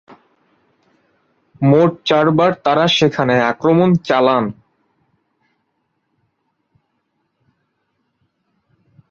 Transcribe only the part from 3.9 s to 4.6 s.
চালান।